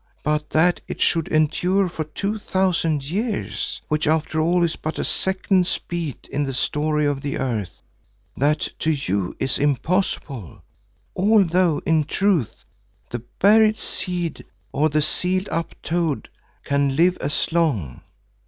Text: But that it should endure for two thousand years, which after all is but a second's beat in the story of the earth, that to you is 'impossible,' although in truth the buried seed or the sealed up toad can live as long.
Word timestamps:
But 0.23 0.49
that 0.49 0.81
it 0.87 0.99
should 0.99 1.27
endure 1.27 1.87
for 1.87 2.05
two 2.05 2.39
thousand 2.39 3.03
years, 3.07 3.83
which 3.87 4.07
after 4.07 4.39
all 4.41 4.63
is 4.63 4.75
but 4.75 4.97
a 4.97 5.03
second's 5.03 5.77
beat 5.77 6.27
in 6.31 6.41
the 6.43 6.55
story 6.55 7.05
of 7.05 7.21
the 7.21 7.37
earth, 7.37 7.83
that 8.35 8.61
to 8.79 8.89
you 8.89 9.35
is 9.37 9.59
'impossible,' 9.59 10.63
although 11.15 11.83
in 11.85 12.05
truth 12.05 12.65
the 13.11 13.19
buried 13.39 13.77
seed 13.77 14.43
or 14.71 14.89
the 14.89 15.03
sealed 15.03 15.47
up 15.49 15.75
toad 15.83 16.29
can 16.63 16.95
live 16.95 17.15
as 17.17 17.51
long. 17.51 18.01